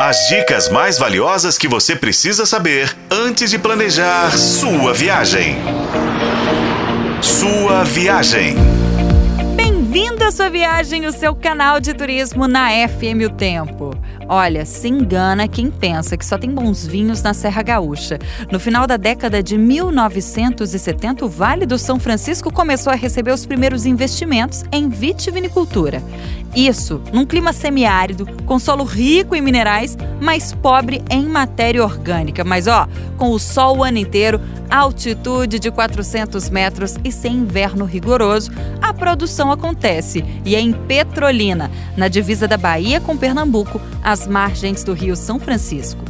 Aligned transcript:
As 0.00 0.28
dicas 0.28 0.68
mais 0.68 0.96
valiosas 0.96 1.58
que 1.58 1.66
você 1.66 1.96
precisa 1.96 2.46
saber 2.46 2.96
antes 3.10 3.50
de 3.50 3.58
planejar 3.58 4.30
sua 4.30 4.94
viagem. 4.94 5.56
Sua 7.20 7.82
viagem. 7.82 8.54
Bem-vindo 9.56 10.22
à 10.22 10.30
sua 10.30 10.48
viagem, 10.48 11.04
o 11.04 11.10
seu 11.10 11.34
canal 11.34 11.80
de 11.80 11.92
turismo 11.94 12.46
na 12.46 12.68
FM 12.86 13.26
O 13.26 13.30
Tempo. 13.30 13.90
Olha, 14.28 14.64
se 14.64 14.86
engana 14.86 15.48
quem 15.48 15.68
pensa 15.68 16.16
que 16.16 16.24
só 16.24 16.38
tem 16.38 16.50
bons 16.50 16.86
vinhos 16.86 17.20
na 17.20 17.34
Serra 17.34 17.62
Gaúcha. 17.62 18.20
No 18.52 18.60
final 18.60 18.86
da 18.86 18.96
década 18.96 19.42
de 19.42 19.58
1970, 19.58 21.24
o 21.24 21.28
Vale 21.28 21.66
do 21.66 21.76
São 21.76 21.98
Francisco 21.98 22.52
começou 22.52 22.92
a 22.92 22.96
receber 22.96 23.32
os 23.32 23.44
primeiros 23.44 23.84
investimentos 23.84 24.62
em 24.70 24.88
vitivinicultura. 24.88 26.00
Isso 26.58 27.00
num 27.12 27.24
clima 27.24 27.52
semiárido, 27.52 28.26
com 28.44 28.58
solo 28.58 28.82
rico 28.82 29.36
em 29.36 29.40
minerais, 29.40 29.96
mas 30.20 30.52
pobre 30.52 31.00
em 31.08 31.24
matéria 31.24 31.84
orgânica. 31.84 32.42
Mas 32.42 32.66
ó, 32.66 32.88
com 33.16 33.30
o 33.30 33.38
sol 33.38 33.78
o 33.78 33.84
ano 33.84 33.98
inteiro, 33.98 34.40
altitude 34.68 35.60
de 35.60 35.70
400 35.70 36.50
metros 36.50 36.96
e 37.04 37.12
sem 37.12 37.36
inverno 37.36 37.84
rigoroso, 37.84 38.50
a 38.82 38.92
produção 38.92 39.52
acontece 39.52 40.24
e 40.44 40.56
é 40.56 40.60
em 40.60 40.72
Petrolina, 40.72 41.70
na 41.96 42.08
divisa 42.08 42.48
da 42.48 42.56
Bahia 42.56 43.00
com 43.00 43.16
Pernambuco, 43.16 43.80
às 44.02 44.26
margens 44.26 44.82
do 44.82 44.94
Rio 44.94 45.14
São 45.14 45.38
Francisco. 45.38 46.07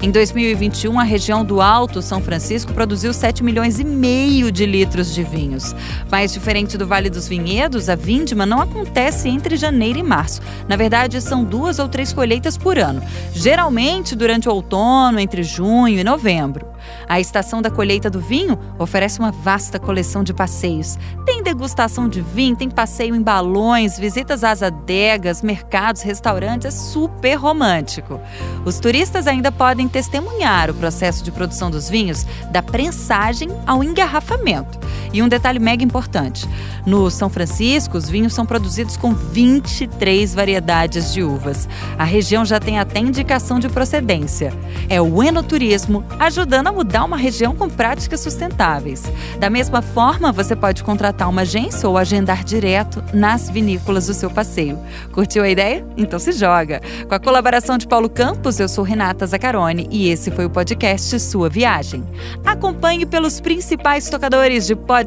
Em 0.00 0.10
2021, 0.10 0.98
a 0.98 1.02
região 1.02 1.44
do 1.44 1.60
Alto 1.60 2.00
São 2.00 2.20
Francisco 2.20 2.72
produziu 2.72 3.12
7 3.12 3.42
milhões 3.42 3.78
e 3.78 3.84
meio 3.84 4.50
de 4.52 4.64
litros 4.64 5.14
de 5.14 5.22
vinhos. 5.22 5.74
Mas 6.10 6.32
diferente 6.32 6.78
do 6.78 6.86
Vale 6.86 7.10
dos 7.10 7.28
Vinhedos, 7.28 7.88
a 7.88 7.94
vindima 7.94 8.46
não 8.46 8.60
acontece 8.60 9.28
entre 9.28 9.56
janeiro 9.56 9.98
e 9.98 10.02
março. 10.02 10.40
Na 10.68 10.76
verdade, 10.76 11.20
são 11.20 11.44
duas 11.44 11.78
ou 11.78 11.88
três 11.88 12.12
colheitas 12.12 12.56
por 12.56 12.78
ano, 12.78 13.02
geralmente 13.32 14.14
durante 14.14 14.48
o 14.48 14.52
outono, 14.52 15.18
entre 15.18 15.42
junho 15.42 15.98
e 15.98 16.04
novembro. 16.04 16.66
A 17.08 17.20
estação 17.20 17.62
da 17.62 17.70
colheita 17.70 18.10
do 18.10 18.20
vinho 18.20 18.58
oferece 18.78 19.18
uma 19.18 19.30
vasta 19.30 19.78
coleção 19.78 20.22
de 20.22 20.32
passeios. 20.32 20.98
Tem 21.24 21.42
degustação 21.42 22.08
de 22.08 22.20
vinho, 22.20 22.56
tem 22.56 22.70
passeio 22.70 23.14
em 23.14 23.22
balões, 23.22 23.98
visitas 23.98 24.44
às 24.44 24.62
adegas, 24.62 25.42
mercados, 25.42 26.02
restaurantes, 26.02 26.66
é 26.66 26.70
super 26.70 27.34
romântico. 27.34 28.20
Os 28.64 28.78
turistas 28.78 29.26
ainda 29.26 29.50
podem 29.50 29.88
testemunhar 29.88 30.70
o 30.70 30.74
processo 30.74 31.22
de 31.24 31.30
produção 31.30 31.70
dos 31.70 31.88
vinhos, 31.88 32.26
da 32.50 32.62
prensagem 32.62 33.48
ao 33.66 33.82
engarrafamento. 33.82 34.78
E 35.12 35.22
um 35.22 35.28
detalhe 35.28 35.58
mega 35.58 35.82
importante: 35.82 36.48
no 36.86 37.10
São 37.10 37.28
Francisco, 37.28 37.96
os 37.96 38.08
vinhos 38.08 38.32
são 38.32 38.46
produzidos 38.46 38.96
com 38.96 39.12
23 39.14 40.34
variedades 40.34 41.12
de 41.12 41.22
uvas. 41.22 41.68
A 41.98 42.04
região 42.04 42.44
já 42.44 42.60
tem 42.60 42.78
até 42.78 43.00
indicação 43.00 43.58
de 43.58 43.68
procedência. 43.68 44.52
É 44.88 45.00
o 45.00 45.22
enoturismo 45.22 46.04
ajudando 46.18 46.68
a 46.68 46.72
mudar 46.72 47.04
uma 47.04 47.16
região 47.16 47.54
com 47.54 47.68
práticas 47.68 48.20
sustentáveis. 48.20 49.04
Da 49.38 49.50
mesma 49.50 49.82
forma, 49.82 50.32
você 50.32 50.54
pode 50.54 50.82
contratar 50.82 51.28
uma 51.28 51.42
agência 51.42 51.88
ou 51.88 51.96
agendar 51.96 52.44
direto 52.44 53.02
nas 53.12 53.50
vinícolas 53.50 54.06
do 54.06 54.14
seu 54.14 54.30
passeio. 54.30 54.78
Curtiu 55.12 55.42
a 55.42 55.48
ideia? 55.48 55.84
Então 55.96 56.18
se 56.18 56.32
joga! 56.32 56.80
Com 57.08 57.14
a 57.14 57.18
colaboração 57.18 57.78
de 57.78 57.86
Paulo 57.86 58.08
Campos, 58.08 58.60
eu 58.60 58.68
sou 58.68 58.84
Renata 58.84 59.26
Zacarone 59.26 59.88
e 59.90 60.08
esse 60.08 60.30
foi 60.30 60.44
o 60.44 60.50
podcast 60.50 61.18
Sua 61.20 61.48
Viagem. 61.48 62.04
Acompanhe 62.44 63.06
pelos 63.06 63.40
principais 63.40 64.08
tocadores 64.08 64.66
de 64.66 64.74
podcast 64.74 64.97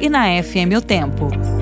e 0.00 0.08
na 0.08 0.42
FM 0.42 0.76
O 0.76 0.80
Tempo. 0.80 1.55